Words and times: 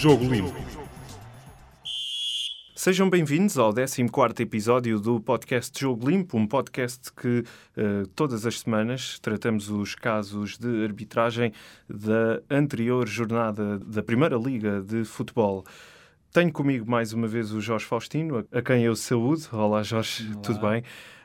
Jogo 0.00 0.24
Limpo. 0.24 0.54
Sejam 2.74 3.10
bem-vindos 3.10 3.58
ao 3.58 3.70
14 3.70 4.42
episódio 4.42 4.98
do 4.98 5.20
podcast 5.20 5.78
Jogo 5.78 6.08
Limpo, 6.08 6.38
um 6.38 6.46
podcast 6.46 7.12
que 7.12 7.44
uh, 7.76 8.06
todas 8.16 8.46
as 8.46 8.60
semanas 8.60 9.18
tratamos 9.18 9.68
os 9.68 9.94
casos 9.94 10.56
de 10.56 10.84
arbitragem 10.84 11.52
da 11.86 12.40
anterior 12.48 13.06
jornada 13.06 13.78
da 13.78 14.02
Primeira 14.02 14.38
Liga 14.38 14.80
de 14.80 15.04
Futebol. 15.04 15.66
Tenho 16.32 16.50
comigo 16.50 16.90
mais 16.90 17.12
uma 17.12 17.28
vez 17.28 17.52
o 17.52 17.60
Jorge 17.60 17.84
Faustino, 17.84 18.46
a 18.50 18.62
quem 18.62 18.82
eu 18.84 18.96
saúdo. 18.96 19.42
Olá, 19.52 19.82
Jorge, 19.82 20.30
Olá. 20.32 20.40
tudo 20.40 20.60
bem? 20.60 20.82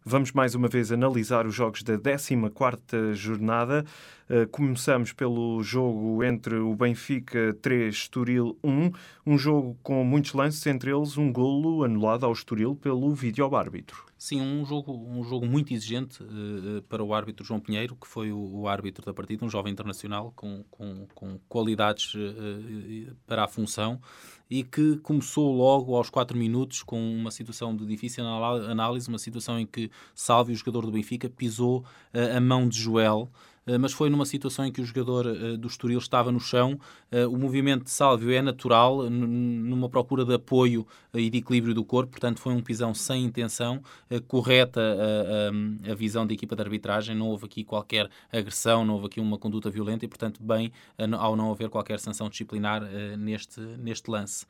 Vamos 0.08 0.32
mais 0.32 0.54
uma 0.54 0.68
vez 0.68 0.92
analisar 0.92 1.48
os 1.48 1.56
jogos 1.56 1.82
da 1.82 1.98
14 1.98 3.16
jornada. 3.16 3.84
Uh, 4.30 4.48
começamos 4.50 5.12
pelo 5.14 5.64
jogo 5.64 6.24
entre 6.24 6.58
o 6.58 6.76
Benfica 6.76 7.58
3, 7.60 7.96
Estoril 7.96 8.56
1, 8.64 8.92
um 9.26 9.36
jogo 9.36 9.76
com 9.82 10.04
muitos 10.04 10.34
lances, 10.34 10.64
entre 10.68 10.92
eles 10.92 11.18
um 11.18 11.34
golo 11.34 11.84
anulado 11.84 12.24
ao 12.24 12.34
Estoril 12.34 12.76
pelo 12.76 13.16
vídeo-árbitro. 13.16 14.06
Sim, 14.26 14.42
um 14.42 14.66
jogo, 14.66 14.92
um 14.92 15.24
jogo 15.24 15.46
muito 15.46 15.72
exigente 15.72 16.24
uh, 16.24 16.82
para 16.90 17.04
o 17.04 17.14
árbitro 17.14 17.46
João 17.46 17.60
Pinheiro, 17.60 17.96
que 17.96 18.08
foi 18.08 18.32
o, 18.32 18.40
o, 18.40 18.68
árbitro 18.68 19.06
da 19.06 19.14
partida, 19.14 19.46
um 19.46 19.50
jovem 19.52 19.72
internacional 19.72 20.34
com, 20.36 20.64
com, 20.72 21.06
com 21.14 21.40
qualidades 21.48 22.16
uh, 22.16 23.16
para 23.28 23.44
a 23.44 23.48
função 23.48 24.02
e 24.50 24.64
que 24.64 24.98
começou 25.04 25.56
logo 25.56 25.96
aos 25.96 26.10
4 26.10 26.36
minutos 26.36 26.82
com 26.82 27.00
uma 27.00 27.30
situação 27.30 27.76
de 27.76 27.86
difícil 27.86 28.26
análise, 28.26 29.08
uma 29.08 29.20
situação 29.20 29.60
em 29.60 29.66
que 29.68 29.92
Salve, 30.16 30.54
o 30.54 30.56
jogador 30.56 30.88
do 30.88 30.92
Benfica, 30.92 31.30
pisou 31.30 31.82
uh, 32.12 32.36
a 32.36 32.42
mão 32.42 32.68
de 32.68 32.80
Joel 32.80 33.30
mas 33.80 33.94
foi 33.94 34.10
numa 34.10 34.26
situação 34.26 34.66
em 34.66 34.72
que 34.72 34.80
o 34.80 34.86
jogador 34.86 35.26
uh, 35.26 35.58
do 35.58 35.68
Estoril 35.68 35.98
estava 35.98 36.32
no 36.32 36.40
chão. 36.40 36.80
Uh, 37.12 37.28
o 37.28 37.38
movimento 37.38 37.86
de 37.86 37.90
Sálvio 37.90 38.32
é 38.32 38.42
natural, 38.42 39.10
numa 39.10 39.90
procura 39.90 40.24
de 40.24 40.36
apoio 40.36 40.86
e 41.14 41.30
de 41.30 41.40
equilíbrio 41.40 41.74
do 41.74 41.84
corpo, 41.84 42.12
portanto 42.12 42.40
foi 42.40 42.54
um 42.54 42.62
pisão 42.62 42.94
sem 42.94 43.24
intenção, 43.24 43.82
correta 44.28 44.82
a, 44.82 45.90
a, 45.90 45.92
a, 45.92 45.96
visão 45.96 46.28
da 46.28 46.34
equipa 46.34 46.56
de 46.56 46.62
arbitragem, 46.62 47.16
não 47.16 47.28
houve 47.28 47.46
aqui 47.46 47.64
qualquer 47.64 48.10
agressão, 48.32 48.86
não 48.86 48.96
houve 48.96 49.08
aqui 49.08 49.20
uma 49.20 49.38
conduta 49.38 49.70
violenta 49.70 50.06
e, 50.06 50.08
portanto, 50.08 50.44
bem 50.44 50.72
ao 51.18 51.36
não 51.36 51.52
haver 51.52 51.70
qualquer 51.70 52.00
sanção 52.00 52.30
disciplinar 52.30 52.84
neste, 53.18 53.60
neste 53.60 54.12
lance. 54.12 54.46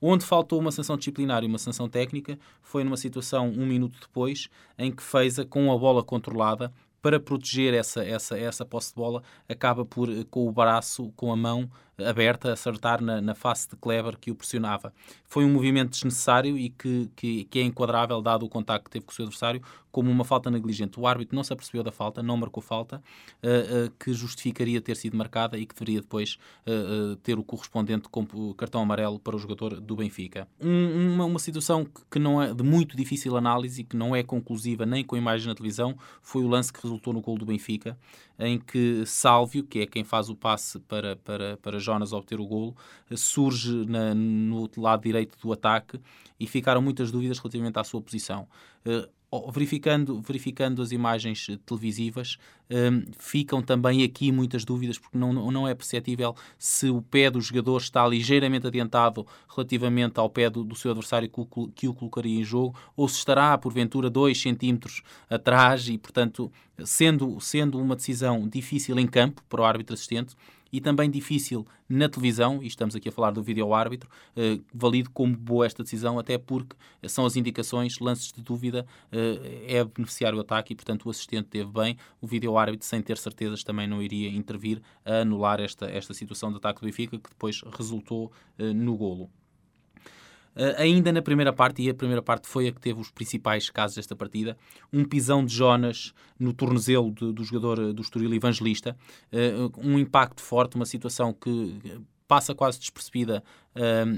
Onde 0.00 0.24
faltou 0.24 0.58
uma 0.58 0.72
sanção 0.72 0.96
disciplinar 0.96 1.42
e 1.42 1.46
uma 1.46 1.58
sanção 1.58 1.88
técnica 1.88 2.38
foi 2.62 2.84
numa 2.84 2.96
situação 2.96 3.48
um 3.48 3.66
minuto 3.66 3.98
depois, 4.00 4.48
em 4.76 4.90
que 4.90 5.02
Feiza, 5.02 5.44
com 5.44 5.72
a 5.72 5.78
bola 5.78 6.02
controlada, 6.02 6.72
para 7.00 7.20
proteger 7.20 7.74
essa, 7.74 8.04
essa, 8.04 8.38
essa 8.38 8.64
posse 8.64 8.90
de 8.90 8.96
bola, 8.96 9.22
acaba 9.48 9.84
por, 9.84 10.08
eh, 10.08 10.24
com 10.30 10.46
o 10.46 10.52
braço, 10.52 11.12
com 11.16 11.32
a 11.32 11.36
mão, 11.36 11.70
aberta, 12.04 12.52
acertar 12.52 13.02
na, 13.02 13.20
na 13.20 13.34
face 13.34 13.68
de 13.68 13.76
Kleber 13.76 14.16
que 14.18 14.30
o 14.30 14.34
pressionava. 14.34 14.92
Foi 15.24 15.44
um 15.44 15.52
movimento 15.52 15.90
desnecessário 15.90 16.56
e 16.56 16.70
que, 16.70 17.10
que, 17.16 17.44
que, 17.44 17.58
é 17.58 17.62
enquadrável, 17.62 18.20
dado 18.22 18.46
o 18.46 18.48
contacto 18.48 18.84
que 18.84 18.90
teve 18.90 19.04
com 19.04 19.12
o 19.12 19.14
seu 19.14 19.24
adversário, 19.24 19.62
como 19.90 20.10
uma 20.10 20.24
falta 20.24 20.50
negligente. 20.50 21.00
O 21.00 21.06
árbitro 21.06 21.34
não 21.34 21.42
se 21.42 21.52
apercebeu 21.52 21.82
da 21.82 21.90
falta, 21.90 22.22
não 22.22 22.36
marcou 22.36 22.62
falta, 22.62 23.02
uh, 23.42 23.86
uh, 23.86 23.90
que 23.98 24.12
justificaria 24.12 24.80
ter 24.80 24.96
sido 24.96 25.16
marcada 25.16 25.58
e 25.58 25.66
que 25.66 25.74
deveria 25.74 26.00
depois 26.00 26.38
uh, 26.66 27.16
ter 27.16 27.38
o 27.38 27.42
correspondente 27.42 28.08
cartão 28.56 28.82
amarelo 28.82 29.18
para 29.18 29.34
o 29.34 29.38
jogador 29.38 29.80
do 29.80 29.96
Benfica. 29.96 30.46
Um, 30.60 31.14
uma, 31.14 31.24
uma 31.24 31.38
situação 31.38 31.86
que 32.10 32.18
não 32.18 32.40
é 32.42 32.54
de 32.54 32.62
muito 32.62 32.96
difícil 32.96 33.36
análise 33.36 33.82
que 33.82 33.96
não 33.96 34.14
é 34.14 34.22
conclusiva 34.22 34.86
nem 34.86 35.04
com 35.04 35.16
a 35.16 35.18
imagem 35.18 35.48
na 35.48 35.54
televisão 35.54 35.96
foi 36.22 36.42
o 36.42 36.48
lance 36.48 36.72
que 36.72 36.82
resultou 36.82 37.12
no 37.12 37.20
gol 37.20 37.38
do 37.38 37.46
Benfica, 37.46 37.98
em 38.38 38.58
que 38.58 39.04
Sálvio, 39.04 39.64
que 39.64 39.80
é 39.80 39.86
quem 39.86 40.04
faz 40.04 40.28
o 40.28 40.36
passe 40.36 40.78
para, 40.80 41.16
para, 41.16 41.56
para 41.56 41.78
Jonas 41.78 42.12
obter 42.12 42.38
o 42.38 42.46
golo, 42.46 42.76
surge 43.16 43.84
na, 43.86 44.14
no 44.14 44.70
lado 44.76 45.02
direito 45.02 45.36
do 45.40 45.52
ataque 45.52 46.00
e 46.38 46.46
ficaram 46.46 46.80
muitas 46.80 47.10
dúvidas 47.10 47.38
relativamente 47.38 47.78
à 47.78 47.84
sua 47.84 48.00
posição. 48.00 48.46
Uh, 48.86 49.08
verificando, 49.52 50.20
verificando 50.20 50.80
as 50.80 50.90
imagens 50.90 51.46
televisivas, 51.66 52.38
um, 52.70 53.04
ficam 53.18 53.60
também 53.60 54.02
aqui 54.02 54.32
muitas 54.32 54.64
dúvidas, 54.64 54.98
porque 54.98 55.18
não, 55.18 55.32
não 55.32 55.68
é 55.68 55.74
perceptível 55.74 56.34
se 56.58 56.88
o 56.88 57.02
pé 57.02 57.30
do 57.30 57.40
jogador 57.40 57.76
está 57.78 58.06
ligeiramente 58.06 58.66
adiantado 58.66 59.26
relativamente 59.54 60.18
ao 60.18 60.30
pé 60.30 60.48
do, 60.48 60.64
do 60.64 60.74
seu 60.74 60.92
adversário 60.92 61.28
que 61.28 61.40
o, 61.40 61.68
que 61.74 61.88
o 61.88 61.94
colocaria 61.94 62.40
em 62.40 62.44
jogo, 62.44 62.74
ou 62.96 63.06
se 63.06 63.18
estará, 63.18 63.56
porventura, 63.58 64.08
2 64.08 64.40
centímetros 64.40 65.02
atrás 65.28 65.88
e, 65.88 65.98
portanto, 65.98 66.50
sendo, 66.84 67.38
sendo 67.40 67.78
uma 67.78 67.96
decisão 67.96 68.48
difícil 68.48 68.98
em 68.98 69.06
campo 69.06 69.42
para 69.48 69.60
o 69.60 69.64
árbitro 69.64 69.94
assistente, 69.94 70.34
e 70.72 70.80
também 70.80 71.10
difícil 71.10 71.66
na 71.88 72.08
televisão, 72.08 72.62
e 72.62 72.66
estamos 72.66 72.94
aqui 72.94 73.08
a 73.08 73.12
falar 73.12 73.30
do 73.30 73.42
vídeo-árbitro, 73.42 74.10
eh, 74.36 74.60
valido 74.72 75.10
como 75.10 75.36
boa 75.36 75.64
esta 75.64 75.82
decisão, 75.82 76.18
até 76.18 76.36
porque 76.36 76.76
são 77.06 77.24
as 77.24 77.36
indicações, 77.36 77.98
lances 77.98 78.32
de 78.32 78.42
dúvida, 78.42 78.86
eh, 79.10 79.64
é 79.66 79.84
beneficiário 79.84 80.38
o 80.38 80.40
ataque 80.40 80.72
e, 80.72 80.76
portanto, 80.76 81.06
o 81.06 81.10
assistente 81.10 81.48
teve 81.48 81.70
bem. 81.70 81.96
O 82.20 82.26
vídeo-árbitro, 82.26 82.86
sem 82.86 83.00
ter 83.02 83.16
certezas, 83.18 83.64
também 83.64 83.86
não 83.86 84.02
iria 84.02 84.28
intervir 84.28 84.82
a 85.04 85.20
anular 85.20 85.60
esta, 85.60 85.86
esta 85.86 86.12
situação 86.12 86.50
de 86.50 86.58
ataque 86.58 86.80
do 86.80 86.84
Benfica, 86.86 87.18
que 87.18 87.30
depois 87.30 87.62
resultou 87.76 88.30
eh, 88.58 88.72
no 88.72 88.96
golo. 88.96 89.30
Uh, 90.58 90.74
ainda 90.76 91.12
na 91.12 91.22
primeira 91.22 91.52
parte, 91.52 91.80
e 91.82 91.88
a 91.88 91.94
primeira 91.94 92.20
parte 92.20 92.48
foi 92.48 92.66
a 92.66 92.72
que 92.72 92.80
teve 92.80 93.00
os 93.00 93.12
principais 93.12 93.70
casos 93.70 93.94
desta 93.94 94.16
partida, 94.16 94.58
um 94.92 95.04
pisão 95.04 95.44
de 95.44 95.54
Jonas 95.54 96.12
no 96.36 96.52
tornozelo 96.52 97.12
de, 97.12 97.32
do 97.32 97.44
jogador 97.44 97.78
eh, 97.78 97.92
do 97.92 98.02
Estoril 98.02 98.34
Evangelista, 98.34 98.96
uh, 99.32 99.70
um 99.78 99.96
impacto 100.00 100.42
forte, 100.42 100.74
uma 100.74 100.84
situação 100.84 101.32
que 101.32 101.78
passa 102.26 102.56
quase 102.56 102.78
despercebida 102.78 103.42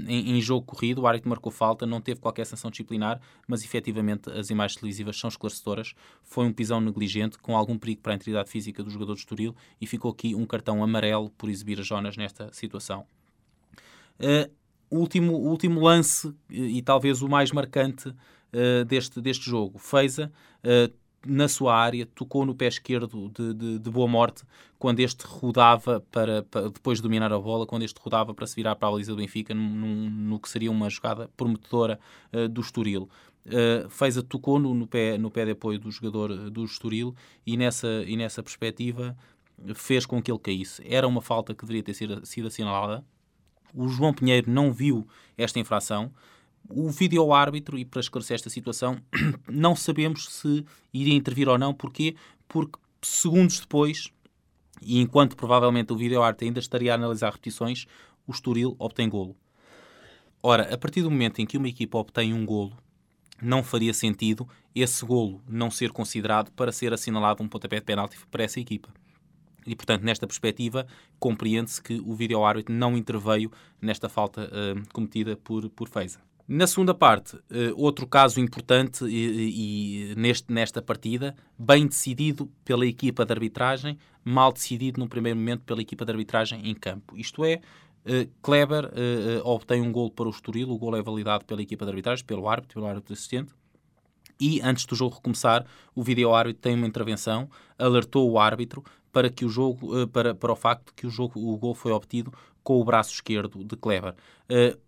em, 0.07 0.35
em, 0.35 0.41
jogo 0.41 0.65
corrido. 0.65 1.01
O 1.01 1.07
árbitro 1.07 1.29
marcou 1.29 1.49
falta, 1.49 1.85
não 1.85 2.01
teve 2.01 2.19
qualquer 2.19 2.45
sanção 2.45 2.69
disciplinar, 2.69 3.21
mas 3.47 3.63
efetivamente 3.63 4.29
as 4.29 4.49
imagens 4.49 4.77
televisivas 4.77 5.17
são 5.17 5.29
esclarecedoras. 5.29 5.93
Foi 6.23 6.45
um 6.45 6.51
pisão 6.51 6.81
negligente, 6.81 7.37
com 7.37 7.55
algum 7.55 7.77
perigo 7.77 8.01
para 8.01 8.11
a 8.11 8.15
integridade 8.15 8.49
física 8.49 8.83
do 8.83 8.89
jogador 8.89 9.13
do 9.13 9.19
Estoril, 9.19 9.55
e 9.79 9.87
ficou 9.87 10.11
aqui 10.11 10.35
um 10.35 10.45
cartão 10.45 10.83
amarelo 10.83 11.29
por 11.37 11.49
exibir 11.49 11.79
a 11.79 11.83
Jonas 11.83 12.17
nesta 12.17 12.51
situação. 12.51 13.05
Uh, 14.19 14.51
último, 14.91 15.33
último 15.33 15.79
lance 15.79 16.33
e 16.49 16.81
talvez 16.81 17.21
o 17.21 17.29
mais 17.29 17.51
marcante 17.51 18.09
uh, 18.09 18.85
deste, 18.85 19.21
deste 19.21 19.49
jogo. 19.49 19.79
Feiza, 19.79 20.31
uh, 20.63 20.93
na 21.25 21.47
sua 21.47 21.75
área, 21.75 22.05
tocou 22.05 22.45
no 22.45 22.53
pé 22.53 22.67
esquerdo 22.67 23.29
de, 23.29 23.53
de, 23.53 23.79
de 23.79 23.89
Boa 23.89 24.07
Morte 24.07 24.43
quando 24.77 24.99
este 24.99 25.23
rodava 25.25 26.03
para, 26.11 26.41
para, 26.43 26.69
depois 26.69 26.97
de 26.97 27.03
dominar 27.03 27.31
a 27.31 27.39
bola, 27.39 27.67
quando 27.67 27.83
este 27.83 27.99
rodava 28.01 28.33
para 28.33 28.47
se 28.47 28.55
virar 28.55 28.75
para 28.75 28.87
a 28.89 28.91
baliza 28.91 29.11
do 29.11 29.17
Benfica, 29.17 29.53
num, 29.53 30.09
no 30.09 30.39
que 30.39 30.49
seria 30.49 30.71
uma 30.71 30.89
jogada 30.89 31.29
prometedora 31.37 31.99
uh, 32.33 32.49
do 32.49 32.61
Estoril. 32.61 33.07
Uh, 33.45 34.23
tocou 34.23 34.59
no, 34.59 34.73
no, 34.73 34.87
pé, 34.87 35.17
no 35.17 35.31
pé 35.31 35.45
de 35.45 35.51
apoio 35.51 35.79
do 35.79 35.89
jogador 35.89 36.49
do 36.49 36.63
Estoril 36.65 37.15
e 37.45 37.55
nessa, 37.57 38.03
e 38.05 38.15
nessa 38.15 38.41
perspectiva 38.43 39.15
fez 39.75 40.05
com 40.05 40.21
que 40.21 40.31
ele 40.31 40.39
caísse. 40.39 40.83
Era 40.85 41.07
uma 41.07 41.21
falta 41.21 41.53
que 41.53 41.61
deveria 41.61 41.83
ter 41.83 41.93
sido, 41.93 42.25
sido 42.25 42.47
assinalada, 42.47 43.05
o 43.73 43.87
João 43.87 44.13
Pinheiro 44.13 44.49
não 44.49 44.71
viu 44.71 45.07
esta 45.37 45.59
infração. 45.59 46.11
O 46.69 46.89
vídeo-árbitro, 46.89 47.77
e 47.77 47.85
para 47.85 47.99
esclarecer 47.99 48.35
esta 48.35 48.49
situação, 48.49 48.97
não 49.49 49.75
sabemos 49.75 50.29
se 50.29 50.65
iria 50.93 51.13
intervir 51.13 51.49
ou 51.49 51.57
não. 51.57 51.73
Porquê? 51.73 52.15
Porque 52.47 52.79
segundos 53.01 53.59
depois, 53.59 54.11
e 54.81 54.99
enquanto 54.99 55.35
provavelmente 55.35 55.91
o 55.91 55.97
vídeo-árbitro 55.97 56.45
ainda 56.45 56.59
estaria 56.59 56.91
a 56.91 56.95
analisar 56.95 57.31
repetições, 57.31 57.85
o 58.27 58.31
Estoril 58.31 58.75
obtém 58.79 59.09
golo. 59.09 59.35
Ora, 60.43 60.73
a 60.73 60.77
partir 60.77 61.01
do 61.01 61.11
momento 61.11 61.39
em 61.39 61.45
que 61.45 61.57
uma 61.57 61.67
equipa 61.67 61.97
obtém 61.97 62.33
um 62.33 62.45
golo, 62.45 62.75
não 63.41 63.63
faria 63.63 63.93
sentido 63.93 64.47
esse 64.73 65.05
golo 65.05 65.41
não 65.47 65.69
ser 65.69 65.91
considerado 65.91 66.51
para 66.51 66.71
ser 66.71 66.93
assinalado 66.93 67.43
um 67.43 67.47
pontapé 67.47 67.77
de 67.77 67.85
penalti 67.85 68.17
para 68.29 68.43
essa 68.43 68.59
equipa. 68.59 68.89
E, 69.65 69.75
portanto, 69.75 70.03
nesta 70.03 70.25
perspectiva, 70.25 70.87
compreende-se 71.19 71.81
que 71.81 71.99
o 71.99 72.13
vídeo-árbitro 72.13 72.73
não 72.73 72.97
interveio 72.97 73.51
nesta 73.81 74.09
falta 74.09 74.43
uh, 74.45 74.93
cometida 74.93 75.35
por, 75.37 75.69
por 75.69 75.87
Feiza. 75.87 76.19
Na 76.47 76.67
segunda 76.67 76.93
parte, 76.93 77.35
uh, 77.35 77.41
outro 77.75 78.05
caso 78.05 78.39
importante 78.39 79.05
e, 79.05 80.11
e, 80.11 80.15
neste, 80.15 80.51
nesta 80.51 80.81
partida, 80.81 81.35
bem 81.57 81.87
decidido 81.87 82.51
pela 82.65 82.85
equipa 82.85 83.25
de 83.25 83.31
arbitragem, 83.31 83.97
mal 84.23 84.51
decidido 84.51 84.99
no 84.99 85.07
primeiro 85.07 85.37
momento 85.37 85.61
pela 85.61 85.81
equipa 85.81 86.03
de 86.03 86.11
arbitragem 86.11 86.69
em 86.69 86.73
campo. 86.73 87.15
Isto 87.15 87.45
é, 87.45 87.61
uh, 88.05 88.29
Kleber 88.41 88.85
uh, 88.85 89.47
obtém 89.47 89.81
um 89.81 89.91
gol 89.91 90.11
para 90.11 90.27
o 90.27 90.31
Estoril, 90.31 90.69
o 90.71 90.77
gol 90.77 90.97
é 90.97 91.01
validado 91.01 91.45
pela 91.45 91.61
equipa 91.61 91.85
de 91.85 91.91
arbitragem, 91.91 92.25
pelo 92.25 92.49
árbitro, 92.49 92.73
pelo 92.73 92.87
árbitro 92.87 93.13
assistente, 93.13 93.53
e 94.41 94.59
antes 94.61 94.87
do 94.87 94.95
jogo 94.95 95.15
recomeçar, 95.15 95.65
o 95.93 96.01
vídeo-árbitro 96.01 96.59
tem 96.59 96.73
uma 96.73 96.87
intervenção, 96.87 97.47
alertou 97.77 98.29
o 98.29 98.39
árbitro 98.39 98.83
para 99.11 99.29
que 99.29 99.45
o 99.45 99.49
jogo 99.49 100.01
eh, 100.01 100.07
para, 100.07 100.33
para 100.33 100.51
o 100.51 100.55
facto 100.55 100.93
que 100.95 101.05
o 101.05 101.09
jogo 101.09 101.39
o 101.39 101.57
gol 101.57 101.75
foi 101.75 101.91
obtido 101.91 102.33
com 102.63 102.79
o 102.79 102.83
braço 102.83 103.13
esquerdo 103.13 103.63
de 103.63 103.75
Kleber. 103.75 104.13
Uh, 104.49 104.79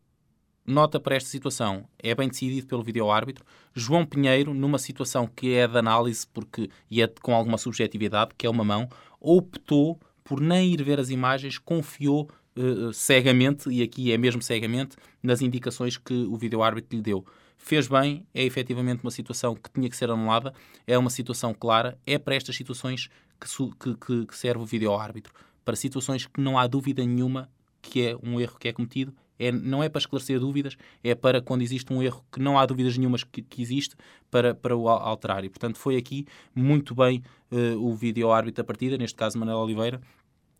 nota 0.65 0.99
para 0.99 1.15
esta 1.15 1.29
situação, 1.29 1.85
é 1.99 2.13
bem 2.15 2.29
decidido 2.29 2.67
pelo 2.67 2.83
vídeo-árbitro. 2.83 3.45
João 3.73 4.05
Pinheiro, 4.05 4.53
numa 4.53 4.77
situação 4.77 5.27
que 5.27 5.53
é 5.53 5.67
de 5.67 5.77
análise 5.77 6.25
porque, 6.27 6.69
e 6.89 7.01
é 7.01 7.07
com 7.07 7.33
alguma 7.33 7.57
subjetividade, 7.57 8.31
que 8.37 8.45
é 8.45 8.49
uma 8.49 8.63
mão, 8.63 8.87
optou 9.19 9.99
por 10.23 10.39
nem 10.39 10.71
ir 10.71 10.83
ver 10.83 10.99
as 10.99 11.09
imagens, 11.09 11.57
confiou 11.57 12.29
uh, 12.57 12.93
cegamente, 12.93 13.69
e 13.69 13.81
aqui 13.81 14.11
é 14.11 14.17
mesmo 14.17 14.41
cegamente, 14.41 14.95
nas 15.21 15.41
indicações 15.41 15.97
que 15.97 16.13
o 16.13 16.37
vídeo-árbitro 16.37 16.95
lhe 16.95 17.03
deu. 17.03 17.25
Fez 17.65 17.87
bem, 17.87 18.27
é 18.33 18.43
efetivamente 18.43 19.03
uma 19.03 19.09
situação 19.09 19.55
que 19.55 19.71
tinha 19.71 19.89
que 19.89 19.95
ser 19.95 20.11
anulada, 20.11 20.53
é 20.85 20.97
uma 20.97 21.09
situação 21.09 21.53
clara, 21.53 21.97
é 22.05 22.17
para 22.17 22.35
estas 22.35 22.57
situações 22.57 23.09
que, 23.39 23.95
que, 23.95 24.25
que 24.25 24.37
serve 24.37 24.61
o 24.61 24.65
vídeo-árbitro. 24.65 25.33
Para 25.63 25.77
situações 25.77 26.27
que 26.27 26.41
não 26.41 26.59
há 26.59 26.67
dúvida 26.67 27.05
nenhuma 27.05 27.49
que 27.81 28.05
é 28.05 28.17
um 28.21 28.37
erro 28.37 28.57
que 28.59 28.67
é 28.67 28.73
cometido, 28.73 29.13
é, 29.39 29.49
não 29.49 29.81
é 29.81 29.87
para 29.87 29.99
esclarecer 29.99 30.41
dúvidas, 30.41 30.75
é 31.01 31.15
para 31.15 31.41
quando 31.41 31.61
existe 31.61 31.91
um 31.93 32.03
erro 32.03 32.25
que 32.29 32.41
não 32.41 32.59
há 32.59 32.65
dúvidas 32.65 32.97
nenhumas 32.97 33.23
que, 33.23 33.41
que 33.41 33.61
existe, 33.61 33.95
para, 34.29 34.53
para 34.53 34.75
o 34.75 34.89
alterar. 34.89 35.45
E, 35.45 35.49
portanto, 35.49 35.77
foi 35.77 35.95
aqui 35.95 36.27
muito 36.53 36.93
bem 36.93 37.23
uh, 37.49 37.79
o 37.79 37.95
vídeo-árbitro 37.95 38.61
da 38.61 38.67
partida, 38.67 38.97
neste 38.97 39.15
caso 39.15 39.39
Manuel 39.39 39.59
Oliveira, 39.59 40.01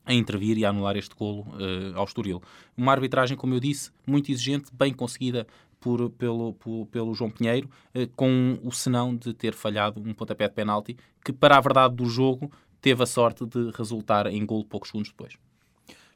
a 0.06 0.14
intervir 0.14 0.58
e 0.58 0.66
a 0.66 0.70
anular 0.70 0.98
este 0.98 1.16
golo 1.16 1.42
uh, 1.42 1.96
ao 1.98 2.06
Estoril. 2.06 2.42
Uma 2.76 2.92
arbitragem, 2.92 3.38
como 3.38 3.54
eu 3.54 3.60
disse, 3.60 3.92
muito 4.06 4.32
exigente, 4.32 4.72
bem 4.74 4.94
conseguida 4.94 5.48
por, 5.80 6.10
pelo, 6.12 6.54
por, 6.54 6.86
pelo 6.88 7.14
João 7.14 7.30
Pinheiro, 7.30 7.70
uh, 7.96 8.08
com 8.16 8.60
o 8.64 8.72
senão 8.72 9.16
de 9.16 9.34
ter 9.34 9.54
falhado 9.54 10.02
um 10.02 10.14
pontapé 10.14 10.48
de 10.48 10.54
penalti, 10.54 10.98
que 11.24 11.32
para 11.32 11.58
a 11.58 11.62
verdade 11.62 11.96
do 11.96 12.06
jogo 12.06 12.52
teve 12.82 13.02
a 13.02 13.06
sorte 13.06 13.46
de 13.46 13.72
resultar 13.72 14.28
em 14.28 14.46
golo 14.46 14.66
poucos 14.66 14.90
segundos 14.90 15.12
depois. 15.12 15.38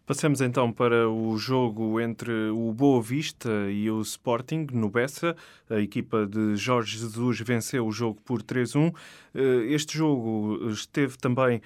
Passamos 0.08 0.40
então 0.40 0.72
para 0.72 1.10
o 1.10 1.38
jogo 1.38 2.00
entre 2.00 2.32
o 2.52 2.72
Boa 2.72 3.02
Vista 3.02 3.50
e 3.70 3.92
o 3.92 4.00
Sporting 4.00 4.66
no 4.72 4.90
Bessa. 4.90 5.36
A 5.70 5.82
equipa 5.82 6.26
de 6.26 6.56
Jorge 6.56 6.98
Jesus 6.98 7.42
venceu 7.42 7.86
o 7.86 7.92
jogo 7.92 8.22
por 8.24 8.42
3-1. 8.42 8.96
Eh, 9.36 9.66
este 9.74 9.98
jogo 9.98 10.70
esteve 10.70 11.18
também 11.18 11.62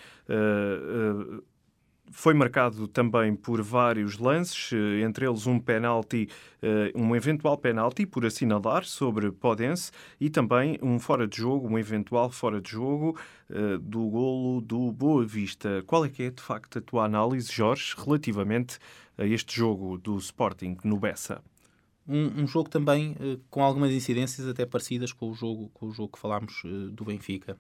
foi 2.12 2.34
marcado 2.34 2.88
também 2.88 3.36
por 3.36 3.62
vários 3.62 4.18
lances, 4.18 4.72
eh, 4.74 5.02
entre 5.02 5.26
eles 5.26 5.48
um 5.48 5.60
penalti, 5.60 6.30
eh, 6.62 6.92
um 6.96 7.16
eventual 7.16 7.58
penalti 7.58 8.06
por 8.06 8.26
assinalar 8.26 8.84
sobre 8.86 9.32
Podense 9.32 9.92
e 10.20 10.30
também 10.30 10.78
um 10.82 11.00
fora 11.00 11.28
de 11.28 11.38
jogo, 11.38 11.68
um 11.68 11.80
eventual 11.80 12.30
fora 12.30 12.62
de 12.62 12.72
jogo 12.72 13.18
eh, 13.50 13.78
do 13.82 14.08
golo 14.10 14.62
do 14.62 14.92
Boa 14.92 15.26
Vista. 15.26 15.84
Qual 15.88 16.06
é 16.06 16.10
que 16.10 16.24
é 16.24 16.30
de 16.30 16.42
facto 16.42 16.80
a 16.80 16.82
tua 16.82 17.06
análise, 17.06 17.52
Jorge, 17.52 17.96
relativamente 17.98 18.78
a 19.18 19.26
este 19.26 19.56
jogo 19.56 19.98
do 19.98 20.18
Sporting 20.18 20.78
no 20.84 21.00
Bessa? 21.00 21.42
Um, 22.08 22.42
um, 22.42 22.48
jogo 22.48 22.68
também 22.68 23.16
com 23.50 23.64
algumas 23.64 23.92
incidências 23.92 24.48
até 24.48 24.66
parecidas 24.66 25.14
com 25.14 25.30
o 25.30 25.34
jogo, 25.34 25.70
com 25.70 25.86
o 25.86 25.92
jogo 25.92 26.14
que 26.14 26.20
falámos 26.20 26.64
do 26.92 27.06
Benfica 27.06 27.58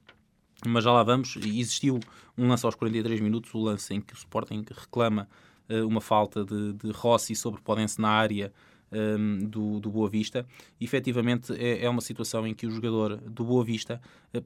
mas 0.67 0.83
já 0.83 0.91
lá 0.91 1.03
vamos. 1.03 1.35
Existiu 1.37 1.99
um 2.37 2.47
lance 2.47 2.65
aos 2.65 2.75
43 2.75 3.19
minutos, 3.19 3.53
o 3.53 3.59
lance 3.59 3.93
em 3.93 4.01
que 4.01 4.13
o 4.13 4.15
Sporting 4.15 4.63
reclama 4.69 5.27
uh, 5.69 5.87
uma 5.87 6.01
falta 6.01 6.43
de, 6.43 6.73
de 6.73 6.91
Rossi 6.91 7.35
sobre 7.35 7.61
Podense 7.61 7.99
na 7.99 8.09
área 8.09 8.51
um, 8.91 8.97
ehm, 8.97 9.45
do, 9.45 9.79
do 9.79 9.89
Boa 9.89 10.09
Vista. 10.09 10.45
E, 10.79 10.85
efetivamente, 10.85 11.53
é, 11.53 11.85
é, 11.85 11.89
uma 11.89 12.01
situação 12.01 12.45
em 12.45 12.53
que 12.53 12.67
o 12.67 12.71
jogador 12.71 13.17
do 13.17 13.43
Boa 13.43 13.63
Vista, 13.63 14.01
uh, 14.35 14.43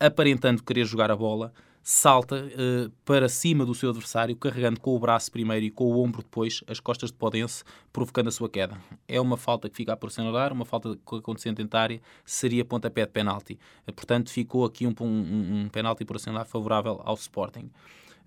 aparentando 0.00 0.62
querer 0.62 0.84
jogar 0.84 1.10
a 1.10 1.16
bola, 1.16 1.52
salta 1.88 2.44
uh, 2.44 2.90
para 3.04 3.28
cima 3.28 3.64
do 3.64 3.72
seu 3.72 3.90
adversário, 3.90 4.34
carregando 4.34 4.80
com 4.80 4.96
o 4.96 4.98
braço 4.98 5.30
primeiro 5.30 5.66
e 5.66 5.70
com 5.70 5.84
o 5.84 6.02
ombro 6.02 6.20
depois 6.20 6.64
as 6.66 6.80
costas 6.80 7.12
de 7.12 7.16
Podense, 7.16 7.62
provocando 7.92 8.26
a 8.26 8.32
sua 8.32 8.48
queda. 8.48 8.76
É 9.06 9.20
uma 9.20 9.36
falta 9.36 9.70
que 9.70 9.76
fica 9.76 9.92
a 9.92 9.96
porcionar, 9.96 10.52
uma 10.52 10.64
falta 10.64 10.96
que 10.96 11.14
acontecendo 11.14 11.58
dentro 11.58 11.78
área 11.78 12.00
seria 12.24 12.64
pontapé 12.64 13.06
de 13.06 13.12
penalti. 13.12 13.56
Uh, 13.86 13.92
portanto, 13.92 14.30
ficou 14.30 14.64
aqui 14.64 14.84
um, 14.84 14.92
um, 15.00 15.62
um 15.62 15.68
penalti 15.68 16.04
por 16.04 16.18
favorável 16.44 17.00
ao 17.04 17.14
Sporting. 17.14 17.70